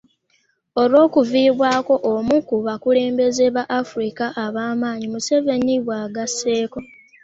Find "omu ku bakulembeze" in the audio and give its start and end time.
2.13-3.45